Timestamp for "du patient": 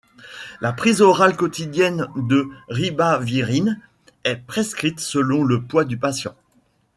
5.85-6.33